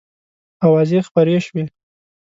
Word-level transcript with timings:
آوازې 0.65 0.99
خپرې 1.07 1.37
شوې. 1.45 1.63